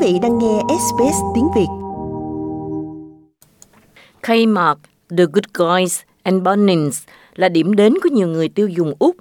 [0.00, 1.66] vị đang nghe SBS tiếng Việt.
[4.22, 4.78] Kmart,
[5.10, 7.02] The Good Guys and Bunnings
[7.34, 9.16] là điểm đến của nhiều người tiêu dùng Úc,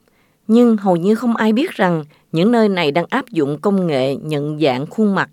[0.48, 4.16] nhưng hầu như không ai biết rằng những nơi này đang áp dụng công nghệ
[4.16, 5.30] nhận dạng khuôn mặt.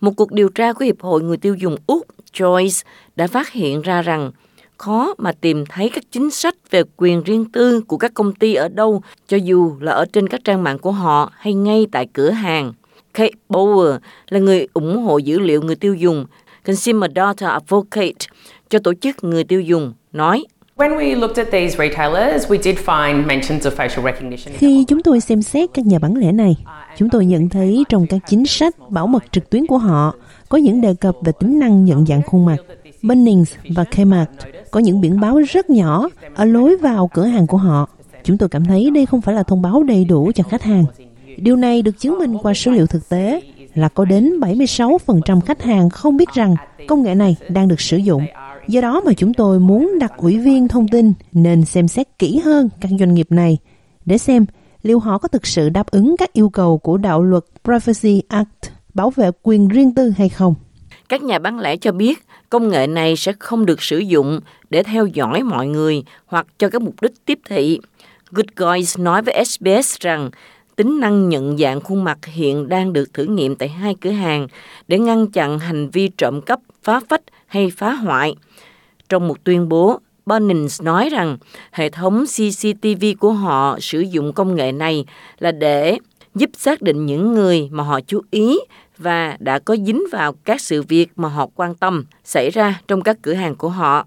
[0.00, 3.82] Một cuộc điều tra của Hiệp hội Người tiêu dùng Úc, Choice, đã phát hiện
[3.82, 4.30] ra rằng
[4.76, 8.54] khó mà tìm thấy các chính sách về quyền riêng tư của các công ty
[8.54, 12.08] ở đâu, cho dù là ở trên các trang mạng của họ hay ngay tại
[12.12, 12.72] cửa hàng.
[13.14, 13.96] Kate Bauer
[14.28, 16.26] là người ủng hộ dữ liệu người tiêu dùng,
[16.66, 18.26] Consumer Data Advocate
[18.70, 20.44] cho tổ chức người tiêu dùng, nói
[24.58, 26.56] khi chúng tôi xem xét các nhà bán lẻ này,
[26.96, 30.14] chúng tôi nhận thấy trong các chính sách bảo mật trực tuyến của họ
[30.48, 32.56] có những đề cập về tính năng nhận dạng khuôn mặt.
[33.02, 34.30] Bunnings và Kmart
[34.70, 37.88] có những biển báo rất nhỏ ở lối vào cửa hàng của họ.
[38.24, 40.84] Chúng tôi cảm thấy đây không phải là thông báo đầy đủ cho khách hàng.
[41.36, 43.42] Điều này được chứng minh qua số liệu thực tế
[43.74, 46.54] là có đến 76% khách hàng không biết rằng
[46.88, 48.26] công nghệ này đang được sử dụng.
[48.68, 52.40] Do đó mà chúng tôi muốn đặt ủy viên thông tin nên xem xét kỹ
[52.44, 53.58] hơn các doanh nghiệp này
[54.04, 54.46] để xem
[54.82, 58.72] liệu họ có thực sự đáp ứng các yêu cầu của đạo luật Privacy Act,
[58.94, 60.54] bảo vệ quyền riêng tư hay không.
[61.08, 64.82] Các nhà bán lẻ cho biết công nghệ này sẽ không được sử dụng để
[64.82, 67.80] theo dõi mọi người hoặc cho các mục đích tiếp thị.
[68.30, 70.30] Good Guys nói với SBS rằng
[70.82, 74.48] tính năng nhận dạng khuôn mặt hiện đang được thử nghiệm tại hai cửa hàng
[74.88, 78.34] để ngăn chặn hành vi trộm cắp, phá phách hay phá hoại.
[79.08, 81.38] Trong một tuyên bố, Bunnings nói rằng
[81.72, 85.04] hệ thống CCTV của họ sử dụng công nghệ này
[85.38, 85.98] là để
[86.34, 88.58] giúp xác định những người mà họ chú ý
[88.98, 93.02] và đã có dính vào các sự việc mà họ quan tâm xảy ra trong
[93.02, 94.06] các cửa hàng của họ.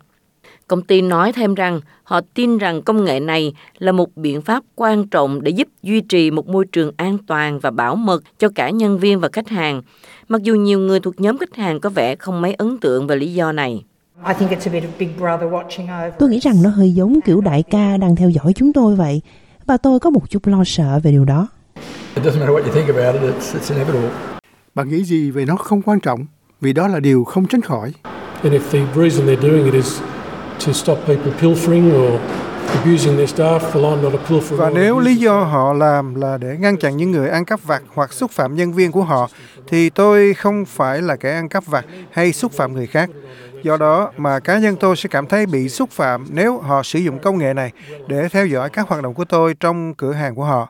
[0.67, 4.63] Công ty nói thêm rằng họ tin rằng công nghệ này là một biện pháp
[4.75, 8.49] quan trọng để giúp duy trì một môi trường an toàn và bảo mật cho
[8.55, 9.81] cả nhân viên và khách hàng,
[10.27, 13.15] mặc dù nhiều người thuộc nhóm khách hàng có vẻ không mấy ấn tượng về
[13.15, 13.83] lý do này.
[16.19, 19.21] Tôi nghĩ rằng nó hơi giống kiểu đại ca đang theo dõi chúng tôi vậy,
[19.65, 21.47] và tôi có một chút lo sợ về điều đó.
[24.75, 26.25] Bạn nghĩ gì về nó không quan trọng,
[26.61, 27.93] vì đó là điều không tránh khỏi.
[28.43, 30.01] And if the reason they're doing it is
[30.65, 32.19] to stop people pilfering or
[34.49, 37.83] và nếu lý do họ làm là để ngăn chặn những người ăn cắp vặt
[37.93, 39.29] hoặc xúc phạm nhân viên của họ,
[39.67, 43.09] thì tôi không phải là kẻ ăn cắp vặt hay xúc phạm người khác.
[43.63, 46.99] Do đó mà cá nhân tôi sẽ cảm thấy bị xúc phạm nếu họ sử
[46.99, 47.71] dụng công nghệ này
[48.07, 50.69] để theo dõi các hoạt động của tôi trong cửa hàng của họ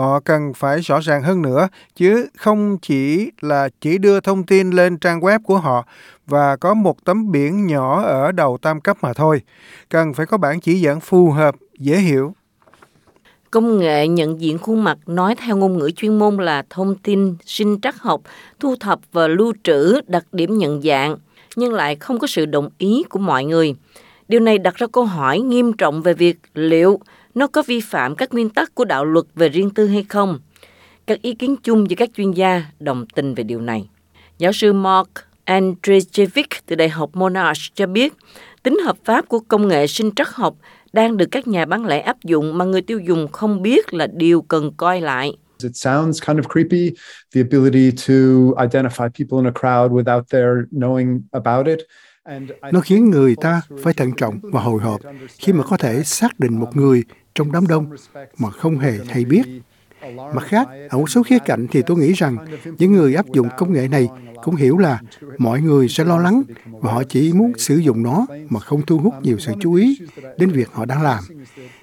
[0.00, 4.70] họ cần phải rõ ràng hơn nữa chứ không chỉ là chỉ đưa thông tin
[4.70, 5.86] lên trang web của họ
[6.26, 9.42] và có một tấm biển nhỏ ở đầu tam cấp mà thôi.
[9.88, 12.34] Cần phải có bản chỉ dẫn phù hợp, dễ hiểu.
[13.50, 17.36] Công nghệ nhận diện khuôn mặt nói theo ngôn ngữ chuyên môn là thông tin
[17.46, 18.20] sinh trắc học,
[18.60, 21.16] thu thập và lưu trữ đặc điểm nhận dạng,
[21.56, 23.74] nhưng lại không có sự đồng ý của mọi người.
[24.28, 27.00] Điều này đặt ra câu hỏi nghiêm trọng về việc liệu
[27.34, 30.40] nó có vi phạm các nguyên tắc của đạo luật về riêng tư hay không.
[31.06, 33.88] Các ý kiến chung giữa các chuyên gia đồng tình về điều này.
[34.38, 35.08] Giáo sư Mark
[35.46, 38.12] Andrzejewicz từ Đại học Monash cho biết
[38.62, 40.54] tính hợp pháp của công nghệ sinh trắc học
[40.92, 44.06] đang được các nhà bán lẻ áp dụng mà người tiêu dùng không biết là
[44.06, 45.36] điều cần coi lại.
[45.62, 46.90] It sounds kind of creepy,
[47.34, 48.14] the ability to
[48.64, 51.78] identify people in a crowd without their knowing about it.
[52.72, 55.00] Nó khiến người ta phải thận trọng và hồi hộp
[55.38, 57.04] khi mà có thể xác định một người
[57.34, 57.86] trong đám đông
[58.38, 59.42] mà không hề hay biết.
[60.34, 62.36] Mặt khác, ở một số khía cạnh thì tôi nghĩ rằng
[62.78, 64.08] những người áp dụng công nghệ này
[64.44, 65.00] cũng hiểu là
[65.38, 68.98] mọi người sẽ lo lắng và họ chỉ muốn sử dụng nó mà không thu
[68.98, 69.98] hút nhiều sự chú ý
[70.38, 71.24] đến việc họ đang làm.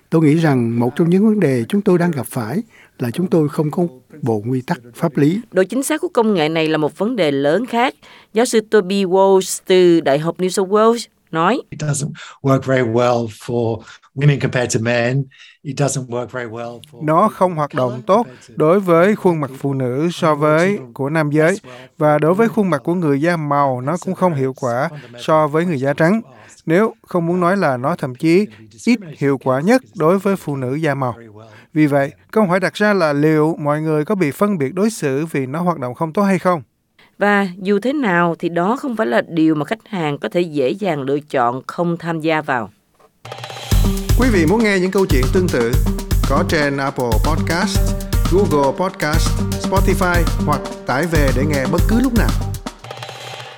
[0.09, 2.63] Tôi nghĩ rằng một trong những vấn đề chúng tôi đang gặp phải
[2.99, 3.87] là chúng tôi không có
[4.21, 5.41] bộ quy tắc pháp lý.
[5.51, 7.93] Độ chính xác của công nghệ này là một vấn đề lớn khác.
[8.33, 11.61] Giáo sư Toby Walsh từ Đại học New South Wales nói.
[11.69, 12.11] It doesn't
[12.41, 13.81] work very well for
[14.15, 15.25] women compared to men.
[15.63, 19.51] It doesn't work very well for Nó không hoạt động tốt đối với khuôn mặt
[19.59, 21.59] phụ nữ so với của nam giới
[21.97, 24.89] và đối với khuôn mặt của người da màu nó cũng không hiệu quả
[25.19, 26.21] so với người da trắng.
[26.65, 28.47] Nếu không muốn nói là nó thậm chí
[28.85, 31.15] ít hiệu quả nhất đối với phụ nữ da màu.
[31.73, 34.89] Vì vậy, câu hỏi đặt ra là liệu mọi người có bị phân biệt đối
[34.89, 36.61] xử vì nó hoạt động không tốt hay không?
[37.17, 40.41] Và dù thế nào thì đó không phải là điều mà khách hàng có thể
[40.41, 42.69] dễ dàng lựa chọn không tham gia vào.
[44.19, 45.71] Quý vị muốn nghe những câu chuyện tương tự
[46.29, 47.79] có trên Apple Podcast,
[48.31, 49.29] Google Podcast,
[49.61, 52.46] Spotify hoặc tải về để nghe bất cứ lúc nào.